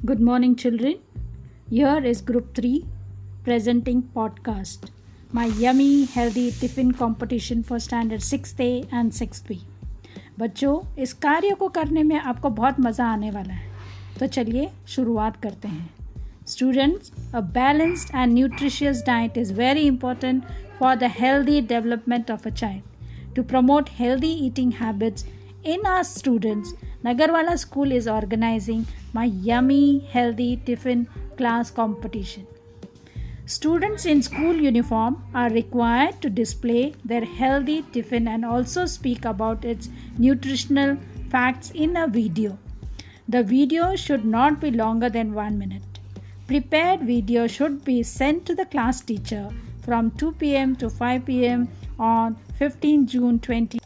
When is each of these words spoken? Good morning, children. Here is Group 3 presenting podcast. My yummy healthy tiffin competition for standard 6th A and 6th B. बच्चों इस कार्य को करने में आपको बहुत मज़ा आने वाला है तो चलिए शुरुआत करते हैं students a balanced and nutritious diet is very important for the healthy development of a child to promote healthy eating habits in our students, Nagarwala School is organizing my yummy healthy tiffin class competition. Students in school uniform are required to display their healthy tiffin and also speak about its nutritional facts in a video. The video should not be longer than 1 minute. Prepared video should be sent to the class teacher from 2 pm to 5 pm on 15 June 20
Good 0.00 0.18
morning, 0.18 0.56
children. 0.56 0.94
Here 1.68 2.02
is 2.02 2.22
Group 2.22 2.54
3 2.54 2.86
presenting 3.44 3.98
podcast. 4.14 4.86
My 5.30 5.44
yummy 5.44 6.06
healthy 6.06 6.52
tiffin 6.52 6.92
competition 6.92 7.62
for 7.62 7.78
standard 7.78 8.20
6th 8.20 8.60
A 8.60 8.70
and 8.90 9.12
6th 9.12 9.46
B. 9.46 9.58
बच्चों 10.38 10.72
इस 11.02 11.12
कार्य 11.24 11.54
को 11.54 11.68
करने 11.68 12.02
में 12.02 12.16
आपको 12.16 12.50
बहुत 12.50 12.80
मज़ा 12.80 13.06
आने 13.06 13.30
वाला 13.30 13.54
है 13.54 13.68
तो 14.18 14.26
चलिए 14.28 14.68
शुरुआत 14.88 15.36
करते 15.42 15.68
हैं 15.68 15.88
students 16.48 17.12
a 17.34 17.40
balanced 17.58 18.14
and 18.14 18.32
nutritious 18.32 19.02
diet 19.06 19.38
is 19.38 19.52
very 19.54 19.86
important 19.88 20.44
for 20.78 20.94
the 20.96 21.10
healthy 21.18 21.60
development 21.74 22.30
of 22.30 22.48
a 22.48 22.54
child 22.54 23.34
to 23.36 23.42
promote 23.52 23.90
healthy 23.98 24.32
eating 24.46 24.72
habits 24.80 25.26
in 25.64 25.84
our 25.84 26.04
students, 26.04 26.72
Nagarwala 27.04 27.58
School 27.58 27.92
is 27.92 28.08
organizing 28.08 28.86
my 29.12 29.24
yummy 29.24 30.00
healthy 30.10 30.56
tiffin 30.64 31.06
class 31.36 31.70
competition. 31.70 32.46
Students 33.46 34.06
in 34.06 34.22
school 34.22 34.54
uniform 34.54 35.22
are 35.34 35.50
required 35.50 36.22
to 36.22 36.30
display 36.30 36.94
their 37.04 37.24
healthy 37.24 37.82
tiffin 37.92 38.28
and 38.28 38.44
also 38.44 38.86
speak 38.86 39.24
about 39.24 39.64
its 39.64 39.88
nutritional 40.18 40.96
facts 41.30 41.70
in 41.72 41.96
a 41.96 42.06
video. 42.06 42.58
The 43.28 43.42
video 43.42 43.96
should 43.96 44.24
not 44.24 44.60
be 44.60 44.70
longer 44.70 45.10
than 45.10 45.34
1 45.34 45.58
minute. 45.58 45.82
Prepared 46.46 47.02
video 47.02 47.46
should 47.46 47.84
be 47.84 48.02
sent 48.02 48.46
to 48.46 48.54
the 48.54 48.66
class 48.66 49.00
teacher 49.00 49.50
from 49.82 50.10
2 50.12 50.32
pm 50.32 50.76
to 50.76 50.88
5 50.88 51.26
pm 51.26 51.68
on 51.98 52.36
15 52.58 53.06
June 53.06 53.38
20 53.38 53.78